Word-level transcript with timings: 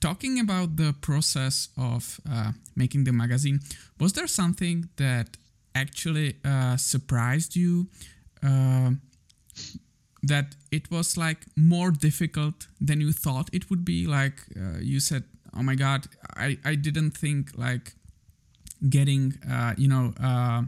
talking 0.00 0.40
about 0.40 0.76
the 0.76 0.94
process 1.00 1.68
of 1.76 2.20
uh, 2.30 2.52
making 2.76 3.04
the 3.04 3.12
magazine, 3.12 3.60
was 3.98 4.12
there 4.12 4.26
something 4.26 4.88
that 4.96 5.36
actually 5.74 6.36
uh, 6.44 6.76
surprised 6.76 7.56
you? 7.56 7.88
Uh, 8.42 8.92
that 10.22 10.56
it 10.72 10.90
was 10.90 11.16
like 11.16 11.46
more 11.56 11.90
difficult 11.90 12.66
than 12.80 13.00
you 13.00 13.12
thought 13.12 13.48
it 13.52 13.70
would 13.70 13.84
be. 13.84 14.06
Like 14.06 14.42
uh, 14.56 14.78
you 14.80 15.00
said, 15.00 15.24
oh 15.56 15.62
my 15.62 15.74
god, 15.74 16.06
I 16.36 16.58
I 16.64 16.74
didn't 16.74 17.12
think 17.12 17.56
like 17.56 17.94
getting 18.88 19.34
uh, 19.48 19.74
you 19.76 19.88
know 19.88 20.12
uh, 20.20 20.62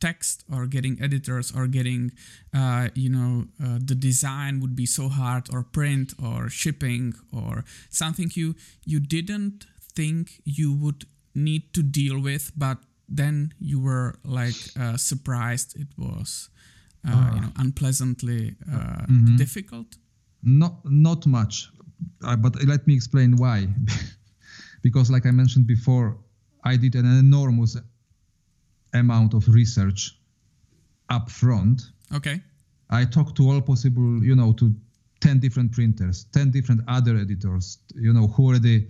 text 0.00 0.44
or 0.52 0.66
getting 0.66 1.00
editors 1.02 1.52
or 1.54 1.66
getting 1.66 2.12
uh, 2.54 2.88
you 2.94 3.08
know 3.08 3.44
uh, 3.62 3.78
the 3.84 3.94
design 3.94 4.60
would 4.60 4.74
be 4.74 4.86
so 4.86 5.08
hard 5.08 5.48
or 5.52 5.62
print 5.62 6.14
or 6.22 6.48
shipping 6.48 7.14
or 7.32 7.64
something 7.90 8.30
you 8.34 8.54
you 8.84 9.00
didn't 9.00 9.66
think 9.94 10.40
you 10.44 10.72
would 10.72 11.04
need 11.34 11.72
to 11.74 11.82
deal 11.82 12.20
with 12.20 12.52
but 12.56 12.78
then 13.08 13.52
you 13.58 13.80
were 13.80 14.14
like 14.24 14.54
uh, 14.78 14.96
surprised 14.96 15.76
it 15.76 15.88
was 15.98 16.48
uh, 17.08 17.32
you 17.34 17.40
know 17.40 17.52
unpleasantly 17.56 18.54
mm-hmm. 18.68 19.36
difficult? 19.36 19.96
Not 20.42 20.74
not 20.84 21.26
much 21.26 21.70
but 22.20 22.64
let 22.64 22.86
me 22.86 22.94
explain 22.94 23.36
why. 23.36 23.68
Because 24.82 25.10
like 25.10 25.26
i 25.26 25.30
mentioned 25.30 25.66
before 25.66 26.16
I 26.64 26.76
did 26.76 26.94
an 26.94 27.06
enormous 27.06 27.76
amount 28.94 29.34
of 29.34 29.48
research 29.48 30.16
up 31.08 31.30
front. 31.30 31.82
Okay. 32.14 32.40
I 32.88 33.04
talked 33.04 33.36
to 33.36 33.48
all 33.48 33.60
possible, 33.60 34.22
you 34.22 34.34
know, 34.34 34.52
to 34.54 34.74
10 35.20 35.38
different 35.38 35.72
printers, 35.72 36.24
10 36.32 36.50
different 36.50 36.82
other 36.88 37.16
editors, 37.16 37.78
you 37.94 38.12
know, 38.12 38.26
who 38.26 38.46
already 38.46 38.88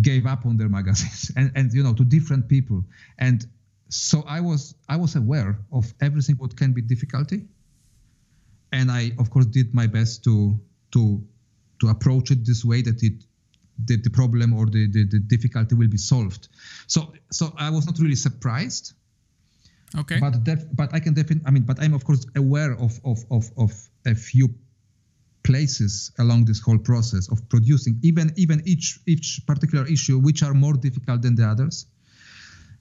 gave 0.00 0.26
up 0.26 0.46
on 0.46 0.56
their 0.56 0.68
magazines 0.78 1.32
and, 1.36 1.50
and 1.54 1.72
you 1.72 1.82
know, 1.82 1.94
to 1.94 2.04
different 2.04 2.48
people. 2.48 2.84
And 3.18 3.46
so 3.88 4.22
I 4.26 4.40
was 4.40 4.74
I 4.88 4.96
was 4.96 5.16
aware 5.16 5.58
of 5.72 5.92
everything 6.00 6.36
what 6.36 6.56
can 6.56 6.72
be 6.72 6.82
difficulty. 6.82 7.46
And 8.72 8.90
I 8.90 9.12
of 9.18 9.30
course 9.30 9.46
did 9.46 9.74
my 9.74 9.86
best 9.86 10.24
to 10.24 10.60
to 10.92 11.22
to 11.80 11.88
approach 11.88 12.30
it 12.30 12.44
this 12.44 12.64
way 12.64 12.82
that 12.82 13.02
it 13.02 13.24
the, 13.84 13.96
the 13.96 14.10
problem 14.10 14.52
or 14.52 14.66
the, 14.66 14.90
the, 14.90 15.04
the 15.04 15.20
difficulty 15.20 15.74
will 15.74 15.88
be 15.88 15.96
solved. 15.96 16.48
So 16.86 17.12
so 17.30 17.52
I 17.56 17.70
was 17.70 17.86
not 17.86 17.98
really 17.98 18.16
surprised. 18.16 18.92
Okay. 19.96 20.18
But 20.20 20.44
def, 20.44 20.64
but 20.74 20.92
I 20.92 21.00
can 21.00 21.14
definitely 21.14 21.44
I 21.46 21.50
mean 21.50 21.62
but 21.62 21.80
I'm 21.80 21.94
of 21.94 22.04
course 22.04 22.26
aware 22.36 22.72
of 22.72 23.00
of 23.04 23.18
of 23.30 23.50
of 23.56 23.72
a 24.06 24.14
few 24.14 24.48
places 25.42 26.12
along 26.18 26.44
this 26.44 26.60
whole 26.60 26.78
process 26.78 27.28
of 27.30 27.48
producing 27.48 27.98
even 28.02 28.32
even 28.36 28.62
each 28.66 29.00
each 29.06 29.40
particular 29.46 29.86
issue 29.86 30.18
which 30.18 30.42
are 30.42 30.54
more 30.54 30.74
difficult 30.74 31.22
than 31.22 31.34
the 31.34 31.46
others. 31.46 31.86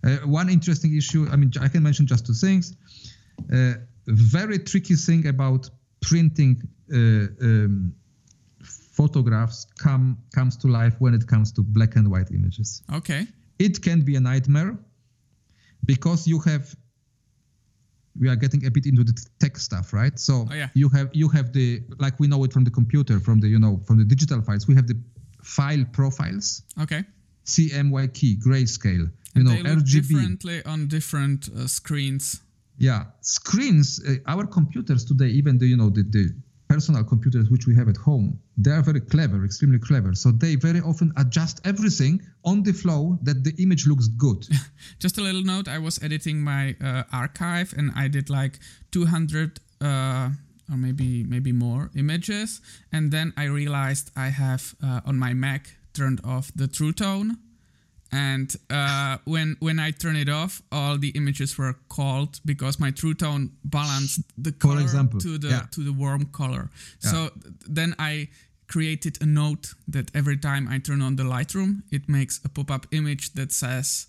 Uh, 0.04 0.18
one 0.26 0.50
interesting 0.50 0.96
issue 0.96 1.28
I 1.32 1.36
mean 1.38 1.52
I 1.62 1.70
can 1.70 1.84
mention 1.84 2.08
just 2.08 2.26
two 2.26 2.34
things. 2.34 2.76
Uh, 3.54 3.74
very 4.08 4.60
tricky 4.60 4.96
thing 4.96 5.28
about 5.28 5.70
printing 6.02 6.62
uh, 6.92 6.98
um, 7.42 7.94
photographs 8.64 9.68
come 9.78 10.18
comes 10.34 10.58
to 10.58 10.68
life 10.68 10.96
when 11.00 11.14
it 11.14 11.26
comes 11.28 11.52
to 11.54 11.62
black 11.62 11.96
and 11.96 12.10
white 12.10 12.32
images. 12.32 12.84
Okay. 12.94 13.28
It 13.60 13.82
can 13.82 14.02
be 14.02 14.16
a 14.16 14.20
nightmare 14.20 14.78
because 15.86 16.28
you 16.28 16.40
have 16.40 16.76
we 18.20 18.30
are 18.30 18.36
getting 18.36 18.66
a 18.66 18.72
bit 18.72 18.86
into 18.86 19.04
the 19.04 19.14
tech 19.40 19.58
stuff, 19.58 19.94
right? 19.94 20.18
So 20.20 20.48
oh, 20.50 20.54
yeah. 20.54 20.70
you 20.74 20.90
have 20.90 21.10
you 21.14 21.30
have 21.30 21.54
the 21.54 21.82
like 22.00 22.20
we 22.20 22.28
know 22.28 22.44
it 22.44 22.54
from 22.54 22.64
the 22.64 22.72
computer, 22.72 23.20
from 23.20 23.40
the 23.40 23.48
you 23.48 23.60
know 23.60 23.82
from 23.86 23.98
the 23.98 24.04
digital 24.04 24.42
files. 24.42 24.68
We 24.68 24.76
have 24.76 24.88
the 24.88 24.98
file 25.44 25.86
profiles. 25.92 26.64
Okay. 26.82 27.04
CMYK, 27.46 28.40
grayscale. 28.46 29.08
You 29.08 29.12
and 29.36 29.44
know 29.46 29.52
they 29.52 29.64
look 29.64 29.80
RGB. 29.80 29.94
differently 29.94 30.66
on 30.66 30.88
different 30.88 31.50
uh, 31.50 31.68
screens. 31.68 32.42
Yeah, 32.78 33.06
screens. 33.22 34.04
Uh, 34.06 34.16
our 34.28 34.46
computers 34.46 35.06
today, 35.06 35.28
even 35.28 35.58
the 35.58 35.68
you 35.68 35.78
know 35.78 35.90
the, 35.90 36.04
the 36.04 36.34
personal 36.68 37.04
computers 37.04 37.50
which 37.50 37.68
we 37.68 37.76
have 37.76 37.88
at 37.88 37.98
home, 37.98 38.40
they 38.58 38.72
are 38.72 38.82
very 38.82 39.00
clever, 39.00 39.46
extremely 39.46 39.80
clever. 39.80 40.14
So 40.14 40.32
they 40.32 40.56
very 40.56 40.82
often 40.82 41.14
adjust 41.18 41.62
everything 41.66 42.22
on 42.44 42.64
the 42.64 42.74
flow 42.74 43.18
that 43.24 43.44
the 43.44 43.54
image 43.62 43.88
looks 43.88 44.08
good. 44.08 44.48
Just 45.00 45.18
a 45.18 45.22
little 45.22 45.44
note: 45.44 45.68
I 45.68 45.80
was 45.80 46.02
editing 46.04 46.42
my 46.42 46.76
uh, 46.84 47.04
archive 47.12 47.74
and 47.78 47.92
I 47.96 48.08
did 48.08 48.30
like 48.30 48.60
200 48.92 49.60
uh, 49.82 50.30
or 50.72 50.78
maybe 50.78 51.24
maybe 51.24 51.52
more 51.52 51.90
images, 51.96 52.62
and 52.92 53.12
then 53.12 53.34
I 53.38 53.46
realized 53.46 54.12
I 54.16 54.30
have 54.30 54.76
uh, 54.84 55.02
on 55.06 55.18
my 55.18 55.34
Mac 55.34 55.78
turned 55.94 56.22
off 56.24 56.52
the 56.56 56.68
True 56.68 56.94
Tone 56.94 57.38
and 58.12 58.56
uh, 58.70 59.18
when 59.26 59.58
when 59.60 59.80
I 59.80 59.92
turn 59.92 60.16
it 60.16 60.30
off, 60.30 60.62
all 60.72 60.98
the 60.98 61.10
images 61.10 61.58
were 61.58 61.76
called 61.90 62.40
because 62.46 62.80
my 62.80 62.92
True 62.92 63.14
Tone 63.14 63.52
balanced 63.64 64.22
the 64.38 64.52
color 64.52 64.82
example, 64.82 65.20
to 65.20 65.38
the 65.38 65.50
yeah. 65.50 65.66
to 65.72 65.82
the 65.82 65.94
warm 65.94 66.26
color. 66.26 66.70
Yeah. 67.04 67.12
So 67.12 67.30
then 67.68 67.96
I 68.00 68.30
created 68.68 69.18
a 69.22 69.26
note 69.26 69.74
that 69.88 70.12
every 70.14 70.38
time 70.38 70.68
I 70.68 70.80
turn 70.80 71.02
on 71.02 71.16
the 71.16 71.24
Lightroom, 71.24 71.84
it 71.92 72.10
makes 72.10 72.40
a 72.44 72.50
pop-up 72.50 72.86
image 72.92 73.34
that 73.34 73.52
says, 73.52 74.08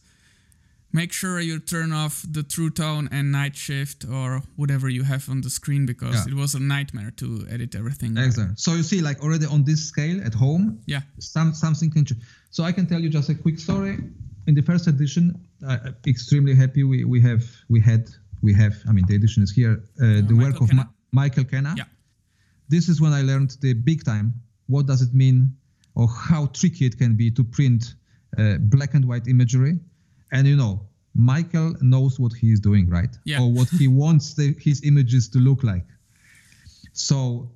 "Make 0.92 1.12
sure 1.12 1.40
you 1.40 1.58
turn 1.60 1.92
off 1.92 2.24
the 2.30 2.42
True 2.42 2.70
Tone 2.70 3.08
and 3.12 3.30
Night 3.30 3.56
Shift 3.56 4.04
or 4.08 4.42
whatever 4.56 4.88
you 4.88 5.02
have 5.04 5.28
on 5.28 5.40
the 5.42 5.50
screen 5.50 5.86
because 5.86 6.14
Yeah. 6.14 6.28
it 6.32 6.34
was 6.34 6.54
a 6.54 6.58
nightmare 6.60 7.10
to 7.16 7.46
edit 7.50 7.74
everything." 7.74 8.16
Exactly. 8.16 8.54
So 8.56 8.74
you 8.74 8.82
see, 8.82 9.00
like 9.00 9.20
already 9.22 9.46
on 9.46 9.64
this 9.64 9.84
scale 9.84 10.20
at 10.24 10.34
home, 10.34 10.78
Yeah. 10.86 11.02
some 11.18 11.52
something 11.54 11.90
can 11.90 12.04
change. 12.04 12.22
So 12.50 12.64
I 12.64 12.72
can 12.72 12.86
tell 12.86 13.00
you 13.02 13.10
just 13.10 13.28
a 13.28 13.34
quick 13.34 13.58
story. 13.58 13.98
In 14.46 14.54
the 14.54 14.62
first 14.62 14.86
edition, 14.86 15.34
uh, 15.66 15.92
extremely 16.06 16.54
happy 16.54 16.82
we, 16.84 17.04
we 17.04 17.20
have 17.20 17.42
we 17.68 17.80
had 17.80 18.08
we 18.40 18.52
have. 18.54 18.74
I 18.88 18.92
mean, 18.92 19.04
the 19.06 19.14
edition 19.14 19.42
is 19.42 19.50
here. 19.50 19.74
Uh, 20.00 20.22
the 20.30 20.34
work 20.34 20.60
of. 20.60 20.72
Ma- 20.72 20.86
Michael 21.12 21.44
Kenna. 21.44 21.74
Yeah. 21.76 21.84
This 22.68 22.88
is 22.88 23.00
when 23.00 23.12
I 23.12 23.22
learned 23.22 23.56
the 23.60 23.72
big 23.74 24.04
time. 24.04 24.34
What 24.66 24.86
does 24.86 25.00
it 25.02 25.12
mean, 25.14 25.54
or 25.94 26.06
how 26.08 26.46
tricky 26.46 26.84
it 26.86 26.96
can 26.98 27.14
be 27.16 27.30
to 27.30 27.42
print 27.44 27.94
uh, 28.38 28.58
black 28.58 28.92
and 28.94 29.04
white 29.06 29.26
imagery? 29.26 29.78
And 30.32 30.46
you 30.46 30.56
know, 30.56 30.86
Michael 31.14 31.74
knows 31.80 32.20
what 32.20 32.32
he 32.32 32.52
is 32.52 32.60
doing, 32.60 32.88
right? 32.88 33.16
Yeah. 33.24 33.40
Or 33.40 33.52
what 33.52 33.68
he 33.70 33.88
wants 34.02 34.34
the, 34.34 34.54
his 34.60 34.84
images 34.84 35.28
to 35.30 35.38
look 35.38 35.62
like. 35.64 35.84
So 36.92 37.50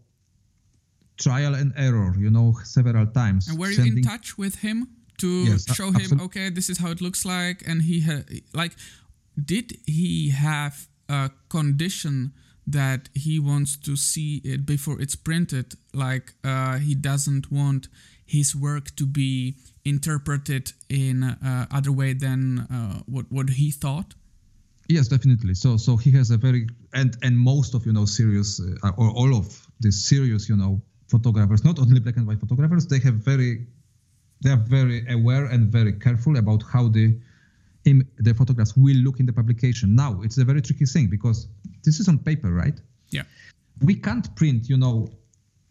trial 1.19 1.55
and 1.55 1.72
error, 1.77 2.15
you 2.19 2.31
know, 2.31 2.56
several 2.65 3.06
times. 3.06 3.49
And 3.49 3.59
were 3.59 3.71
you 3.71 3.83
in 3.84 4.03
touch 4.03 4.38
with 4.38 4.56
him 4.56 4.88
to 5.19 5.28
Yes, 5.44 5.75
show 5.75 5.88
him, 5.88 5.97
absolute- 5.97 6.22
okay, 6.22 6.50
this 6.50 6.69
is 6.69 6.78
how 6.78 6.91
it 6.91 7.00
looks 7.00 7.25
like? 7.25 7.62
And 7.66 7.83
he 7.83 8.00
had, 8.00 8.25
like, 8.55 8.75
did 9.43 9.78
he 9.87 10.31
have 10.31 10.89
a 11.09 11.31
condition 11.49 12.33
that 12.66 13.09
he 13.15 13.39
wants 13.39 13.77
to 13.77 13.97
see 13.97 14.41
it 14.44 14.65
before 14.66 15.00
it's 15.00 15.16
printed? 15.16 15.75
Like, 15.93 16.34
uh, 16.44 16.78
he 16.78 16.94
doesn't 16.94 17.50
want 17.53 17.89
his 18.37 18.56
work 18.56 18.84
to 18.97 19.06
be 19.06 19.54
interpreted 19.84 20.72
in 20.88 21.22
uh, 21.22 21.66
other 21.78 21.93
way 22.00 22.12
than 22.15 22.41
uh, 22.60 22.98
what 23.06 23.26
what 23.37 23.48
he 23.60 23.70
thought. 23.70 24.10
Yes, 24.88 25.09
definitely. 25.09 25.54
So 25.54 25.76
so 25.76 25.97
he 26.04 26.10
has 26.19 26.31
a 26.31 26.38
very 26.47 26.62
and 27.00 27.10
and 27.22 27.34
most 27.53 27.75
of 27.76 27.81
you 27.87 27.92
know 27.92 28.06
serious 28.21 28.60
uh, 28.60 29.00
or 29.00 29.09
all 29.21 29.32
of 29.41 29.47
the 29.84 29.92
serious 29.92 30.48
you 30.50 30.56
know 30.56 30.72
photographers, 31.09 31.60
not 31.65 31.78
only 31.78 32.00
black 32.00 32.16
and 32.16 32.26
white 32.26 32.41
photographers, 32.41 32.87
they 32.87 33.00
have 33.09 33.16
very 33.32 33.53
they 34.42 34.50
are 34.50 34.65
very 34.78 34.98
aware 35.16 35.44
and 35.53 35.60
very 35.78 35.92
careful 36.06 36.34
about 36.37 36.60
how 36.72 36.84
the 36.88 37.06
im- 37.84 38.09
the 38.26 38.34
photographs 38.41 38.72
will 38.76 39.00
look 39.06 39.21
in 39.21 39.26
the 39.26 39.37
publication. 39.41 39.94
Now 40.04 40.12
it's 40.25 40.38
a 40.38 40.44
very 40.50 40.62
tricky 40.62 40.87
thing 40.94 41.06
because 41.16 41.38
this 41.84 42.00
is 42.00 42.09
on 42.09 42.19
paper, 42.19 42.50
right? 42.65 42.78
Yeah. 43.10 43.25
we 43.88 43.94
can't 44.06 44.28
print 44.41 44.69
you 44.72 44.78
know 44.84 44.97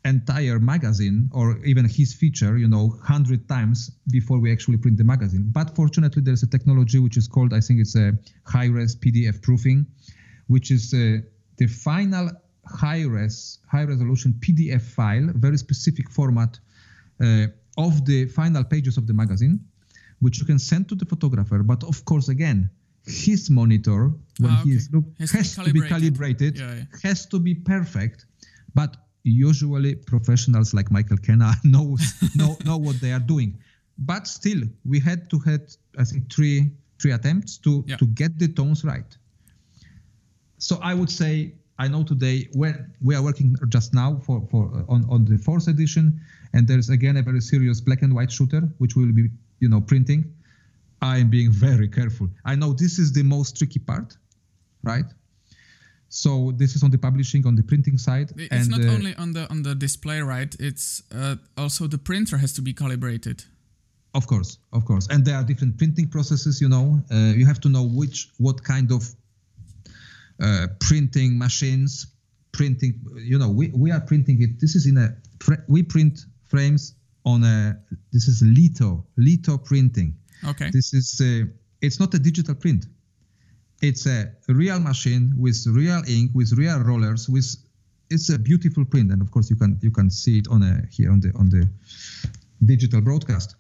entire 0.06 0.60
magazine 0.60 1.30
or 1.32 1.58
even 1.64 1.86
his 1.88 2.12
feature 2.14 2.58
you 2.58 2.68
know 2.68 2.88
100 2.88 3.48
times 3.48 3.92
before 4.10 4.40
we 4.40 4.52
actually 4.52 4.78
print 4.78 4.98
the 4.98 5.04
magazine 5.04 5.44
but 5.52 5.76
fortunately 5.76 6.22
there's 6.24 6.42
a 6.44 6.48
technology 6.48 6.98
which 6.98 7.18
is 7.18 7.28
called 7.28 7.54
i 7.54 7.60
think 7.60 7.80
it's 7.80 7.96
a 7.96 8.12
high 8.46 8.66
res 8.66 8.96
pdf 8.96 9.40
proofing 9.44 9.86
which 10.48 10.72
is 10.72 10.94
uh, 10.94 11.18
the 11.58 11.68
final 11.68 12.32
high 12.66 13.04
res 13.06 13.60
high 13.72 13.84
resolution 13.84 14.34
pdf 14.40 14.82
file 14.82 15.28
very 15.36 15.58
specific 15.58 16.10
format 16.10 16.60
uh, 17.20 17.46
of 17.78 18.04
the 18.06 18.26
final 18.26 18.64
pages 18.64 18.98
of 18.98 19.06
the 19.06 19.14
magazine 19.14 19.60
which 20.20 20.40
you 20.40 20.46
can 20.46 20.58
send 20.60 20.90
to 20.90 20.96
the 20.96 21.06
photographer 21.06 21.60
but 21.62 21.84
of 21.84 22.04
course 22.06 22.28
again 22.30 22.70
his 23.06 23.50
monitor 23.52 24.02
when 24.40 24.52
Ah, 24.52 24.62
he 24.64 24.70
okay. 24.72 24.78
is 24.78 24.90
look 24.92 25.06
Has 25.20 25.32
has, 25.32 25.56
to 25.56 25.62
be 25.62 25.68
to 25.68 25.74
be 25.74 25.80
calibrated. 25.82 25.92
calibrated 25.92 26.58
Yeah, 26.58 26.74
yeah. 26.76 27.00
has 27.10 27.26
to 27.28 27.38
be 27.40 27.54
perfect 27.54 28.26
but 28.74 28.98
usually 29.24 29.96
professionals 29.96 30.74
like 30.74 30.90
michael 30.92 31.18
kenna 31.18 31.54
know 31.64 31.98
know 32.36 32.58
know 32.66 32.78
what 32.78 33.00
they 33.02 33.12
are 33.12 33.26
doing. 33.34 33.58
But 33.98 34.28
still 34.28 34.62
we 34.92 35.00
had 35.00 35.30
to 35.32 35.38
had 35.40 35.62
i 36.00 36.04
think 36.04 36.32
three 36.34 36.72
three 37.00 37.12
attempts 37.12 37.58
to 37.66 37.84
Yeah. 37.88 37.98
to 37.98 38.06
get 38.22 38.32
the 38.40 38.48
tones 38.48 38.84
right. 38.84 39.12
So 40.58 40.74
i 40.82 40.94
would 40.94 41.10
say 41.22 41.54
i 41.84 41.88
know 41.88 42.04
today 42.04 42.48
when 42.54 42.76
we 43.02 43.16
are 43.16 43.24
working 43.30 43.56
just 43.70 43.94
now 43.94 44.10
for 44.26 44.38
for 44.52 44.64
uh, 44.78 44.94
on 44.94 45.02
on 45.14 45.26
the 45.26 45.38
fourth 45.38 45.68
edition 45.68 46.06
and 46.54 46.68
there's 46.68 46.90
again 46.90 47.18
a 47.18 47.24
very 47.30 47.42
serious 47.42 47.80
black 47.82 48.02
and 48.06 48.14
white 48.14 48.32
shooter 48.32 48.62
which 48.82 48.96
will 48.96 49.12
be 49.20 49.30
you 49.60 49.70
know 49.70 49.82
printing. 49.82 50.22
I 51.04 51.18
am 51.18 51.30
being 51.32 51.52
very 51.52 51.88
careful. 51.88 52.28
I 52.46 52.54
know 52.54 52.74
this 52.74 53.00
is 53.00 53.12
the 53.12 53.24
most 53.24 53.58
tricky 53.58 53.80
part 53.80 54.10
right 54.84 55.06
so 56.14 56.52
this 56.58 56.76
is 56.76 56.84
on 56.84 56.92
the 56.92 56.98
publishing 56.98 57.48
on 57.48 57.56
the 57.56 57.64
printing 57.64 57.98
side 57.98 58.34
it's 58.36 58.68
not 58.68 58.82
uh, 58.82 58.92
only 58.92 59.16
on 59.16 59.32
the 59.32 59.50
on 59.50 59.64
the 59.64 59.74
display 59.74 60.22
right? 60.22 60.54
It's 60.60 61.04
uh, 61.16 61.36
also 61.58 61.88
the 61.88 61.98
printer 61.98 62.38
has 62.38 62.52
to 62.54 62.62
be 62.62 62.74
calibrated. 62.74 63.46
Of 64.14 64.28
course 64.28 64.58
of 64.74 64.84
course. 64.84 65.08
And 65.10 65.24
there 65.24 65.36
are 65.36 65.44
different 65.44 65.78
printing 65.78 66.10
processes 66.10 66.60
you 66.60 66.68
know. 66.68 67.02
Uh, 67.10 67.34
you 67.40 67.46
have 67.46 67.62
to 67.62 67.70
know 67.70 67.84
which 67.84 68.30
what 68.38 68.62
kind 68.62 68.92
of 68.92 69.10
uh, 70.44 70.68
printing 70.82 71.38
machines 71.38 72.08
printing 72.52 73.00
you 73.16 73.40
know 73.40 73.50
we, 73.50 73.70
we 73.70 73.90
are 73.92 74.02
printing 74.02 74.42
it. 74.42 74.60
This 74.60 74.76
is 74.76 74.86
in 74.88 74.98
a 74.98 75.16
we 75.70 75.82
print 75.82 76.26
frames 76.44 76.96
on 77.26 77.46
a 77.46 77.80
this 78.12 78.28
is 78.28 78.42
litho 78.42 79.06
litho 79.16 79.58
printing. 79.58 80.14
Okay. 80.46 80.70
This 80.72 80.94
is 80.94 81.22
a, 81.22 81.48
it's 81.82 82.00
not 82.02 82.14
a 82.16 82.20
digital 82.20 82.56
print 82.56 82.86
it's 83.82 84.06
a 84.06 84.32
real 84.48 84.80
machine 84.80 85.34
with 85.38 85.66
real 85.68 86.02
ink 86.08 86.32
with 86.34 86.52
real 86.54 86.80
rollers 86.80 87.28
with 87.28 87.56
it's 88.10 88.30
a 88.30 88.38
beautiful 88.38 88.86
print 88.86 89.12
and 89.12 89.22
of 89.22 89.32
course 89.32 89.50
you 89.50 89.56
can 89.56 89.80
you 89.82 89.92
can 89.92 90.10
see 90.10 90.38
it 90.38 90.48
on 90.50 90.62
a 90.64 90.86
here 90.92 91.12
on 91.12 91.20
the 91.20 91.32
on 91.36 91.50
the 91.50 91.68
digital 92.66 93.02
broadcast. 93.02 93.56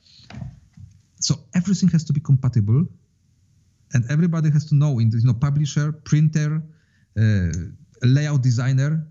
So 1.19 1.35
everything 1.55 1.89
has 1.89 2.03
to 2.05 2.13
be 2.13 2.19
compatible 2.19 2.85
and 3.93 4.03
everybody 4.11 4.49
has 4.51 4.65
to 4.65 4.75
know 4.75 4.99
in 4.99 5.11
you 5.11 5.25
know 5.25 5.33
publisher 5.33 5.91
printer 5.91 6.61
uh, 7.17 7.51
layout 8.03 8.41
designer 8.41 9.07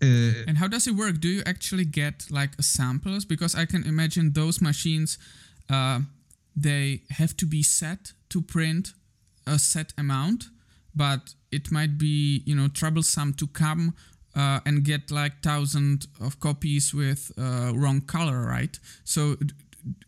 uh, 0.00 0.46
and 0.46 0.58
how 0.58 0.68
does 0.68 0.86
it 0.86 0.94
work? 0.94 1.18
Do 1.18 1.28
you 1.28 1.42
actually 1.44 1.84
get 1.84 2.26
like 2.30 2.50
samples? 2.60 3.24
Because 3.24 3.54
i 3.56 3.64
can 3.64 3.82
imagine 3.84 4.32
those 4.32 4.60
machines 4.60 5.18
uh, 5.70 6.00
they 6.54 7.02
have 7.10 7.36
to 7.36 7.46
be 7.46 7.62
set 7.62 8.12
to 8.28 8.40
print 8.40 8.92
a 9.48 9.58
set 9.58 9.92
amount 9.98 10.48
but 10.94 11.34
it 11.50 11.70
might 11.70 11.96
be 11.96 12.42
you 12.44 12.54
know 12.54 12.68
troublesome 12.68 13.32
to 13.34 13.46
come 13.46 13.94
uh, 14.34 14.60
and 14.66 14.84
get 14.84 15.10
like 15.10 15.42
thousand 15.42 16.06
of 16.20 16.38
copies 16.40 16.94
with 16.94 17.32
uh, 17.38 17.72
wrong 17.74 18.00
color 18.00 18.46
right? 18.46 18.78
So 19.04 19.36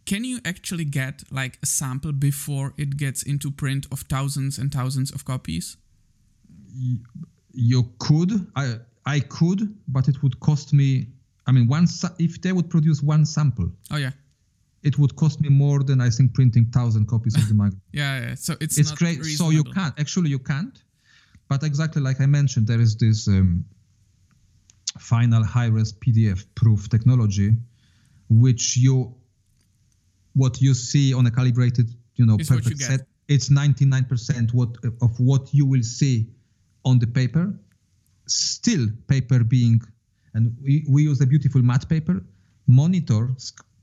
can 0.04 0.25
you 0.25 0.40
actually 0.44 0.84
get 0.84 1.22
like 1.31 1.58
a 1.62 1.66
sample 1.66 2.12
before 2.12 2.75
it 2.76 2.96
gets 2.96 3.22
into 3.22 3.50
print 3.50 3.87
of 3.90 4.00
thousands 4.00 4.58
and 4.58 4.70
thousands 4.72 5.10
of 5.12 5.25
copies? 5.25 5.76
You 7.52 7.90
could. 7.98 8.46
I 8.54 8.76
i 9.06 9.19
could 9.19 9.75
but 9.88 10.08
it 10.08 10.22
would 10.22 10.38
cost 10.40 10.75
me 10.75 11.06
i 11.46 11.50
mean 11.50 11.66
one 11.66 11.87
if 12.19 12.38
they 12.42 12.52
would 12.52 12.69
produce 12.69 13.02
one 13.02 13.25
sample. 13.25 13.70
Oh 13.90 13.96
yeah 13.96 14.12
it 14.82 14.98
would 14.98 15.14
cost 15.16 15.40
me 15.40 15.48
more 15.48 15.82
than 15.82 16.00
i 16.00 16.10
think 16.10 16.32
printing 16.34 16.66
thousand 16.66 17.06
copies 17.06 17.34
of 17.36 17.46
the 17.48 17.54
magazine. 17.62 17.80
Yeah, 17.92 18.20
yeah 18.20 18.34
so 18.34 18.54
it's 18.60 18.78
it's 18.78 18.92
great. 18.92 19.18
Reasonable. 19.18 19.52
so 19.52 19.56
you 19.58 19.64
can't 19.64 19.94
actually 19.98 20.30
you 20.30 20.38
can't. 20.38 20.76
But 21.48 21.62
exactly 21.64 22.00
like 22.00 22.20
i 22.20 22.26
mentioned 22.26 22.66
there 22.66 22.80
is 22.80 22.96
this 22.96 23.26
um, 23.26 23.64
final 24.98 25.42
high 25.44 25.66
res 25.66 25.92
pdf 25.92 26.46
proof 26.54 26.88
technology 26.88 27.50
which 28.28 28.76
you 28.76 29.12
what 30.34 30.60
you 30.60 30.74
see 30.74 31.12
on 31.12 31.26
a 31.26 31.30
calibrated 31.30 31.88
you 32.14 32.24
know 32.24 32.36
Is 32.38 32.48
perfect 32.48 32.80
set 32.80 33.00
it's 33.30 33.48
99% 33.48 34.52
what 34.52 34.70
of 35.00 35.18
what 35.20 35.54
you 35.54 35.64
will 35.64 35.84
see 35.84 36.26
on 36.84 36.98
the 36.98 37.06
paper. 37.06 37.54
Still 38.26 38.88
paper 39.06 39.44
being 39.44 39.80
and 40.34 40.54
we, 40.62 40.84
we 40.88 41.04
use 41.04 41.20
a 41.20 41.26
beautiful 41.26 41.62
matte 41.62 41.88
paper 41.88 42.22
monitor 42.66 43.30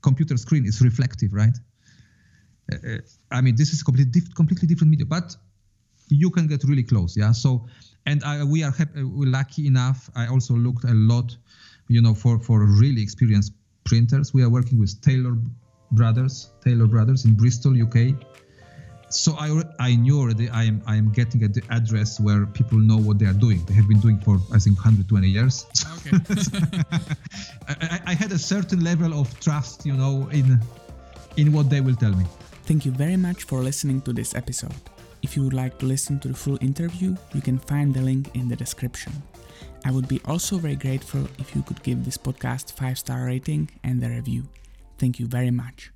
computer 0.02 0.36
screen 0.36 0.64
is 0.66 0.80
reflective 0.82 1.32
right? 1.32 1.56
Uh, 2.72 2.98
i 3.30 3.40
mean 3.40 3.56
this 3.56 3.72
is 3.72 3.82
completely, 3.82 4.10
diff- 4.10 4.34
completely 4.34 4.68
different 4.68 4.90
media 4.90 5.06
but 5.06 5.34
you 6.08 6.30
can 6.30 6.46
get 6.46 6.62
really 6.64 6.82
close 6.82 7.16
yeah? 7.16 7.32
So 7.32 7.66
and 8.06 8.22
I, 8.24 8.44
we 8.44 8.62
are 8.62 8.70
happy, 8.70 9.02
we're 9.02 9.30
lucky 9.30 9.66
enough 9.66 10.10
i 10.14 10.26
also 10.26 10.54
looked 10.54 10.84
a 10.84 10.94
lot 10.94 11.36
you 11.88 12.02
know 12.02 12.14
for 12.14 12.38
for 12.38 12.64
really 12.64 13.02
experienced 13.02 13.52
printers. 13.84 14.34
We 14.34 14.42
are 14.42 14.50
working 14.50 14.78
with 14.78 15.00
taylor 15.00 15.36
brothers 15.92 16.50
taylor 16.62 16.86
brothers 16.86 17.24
in 17.24 17.34
bristol 17.34 17.72
uk 17.82 17.96
so 19.10 19.34
I, 19.38 19.62
I 19.78 19.94
knew 19.96 20.20
already 20.20 20.48
I 20.50 20.64
am 20.64 20.82
I 20.86 20.96
am 20.96 21.10
getting 21.12 21.42
at 21.42 21.54
the 21.54 21.62
address 21.70 22.20
where 22.20 22.46
people 22.46 22.78
know 22.78 22.98
what 22.98 23.18
they 23.18 23.26
are 23.26 23.38
doing. 23.46 23.64
They 23.64 23.74
have 23.74 23.88
been 23.88 24.00
doing 24.00 24.18
for 24.20 24.38
I 24.52 24.58
think 24.58 24.76
120 24.76 25.28
years. 25.28 25.66
Okay. 25.98 26.16
I, 27.68 28.00
I 28.06 28.14
had 28.14 28.32
a 28.32 28.38
certain 28.38 28.84
level 28.84 29.18
of 29.18 29.28
trust, 29.40 29.86
you 29.86 29.94
know, 29.94 30.28
in 30.30 30.60
in 31.36 31.52
what 31.52 31.70
they 31.70 31.80
will 31.80 31.96
tell 31.96 32.12
me. 32.12 32.24
Thank 32.64 32.84
you 32.84 32.92
very 32.92 33.16
much 33.16 33.44
for 33.44 33.62
listening 33.62 34.02
to 34.02 34.12
this 34.12 34.34
episode. 34.34 34.74
If 35.22 35.36
you 35.36 35.42
would 35.44 35.54
like 35.54 35.78
to 35.78 35.86
listen 35.86 36.20
to 36.20 36.28
the 36.28 36.34
full 36.34 36.58
interview, 36.60 37.16
you 37.34 37.40
can 37.40 37.58
find 37.58 37.94
the 37.94 38.02
link 38.02 38.30
in 38.34 38.48
the 38.48 38.56
description. 38.56 39.12
I 39.84 39.90
would 39.90 40.06
be 40.06 40.20
also 40.26 40.58
very 40.58 40.76
grateful 40.76 41.26
if 41.38 41.56
you 41.56 41.62
could 41.62 41.82
give 41.82 42.04
this 42.04 42.18
podcast 42.18 42.72
5 42.72 42.98
star 42.98 43.24
rating 43.24 43.70
and 43.82 44.04
a 44.04 44.08
review. 44.08 44.44
Thank 44.98 45.18
you 45.18 45.26
very 45.26 45.50
much. 45.50 45.92